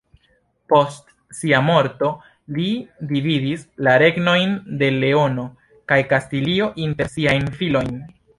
[0.71, 2.09] Post sia morto,
[2.55, 2.65] li
[3.11, 5.45] dividis la regnojn de Leono
[5.93, 7.95] kaj Kastilio inter siajn filojn.